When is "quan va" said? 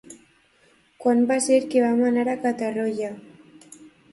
1.03-1.37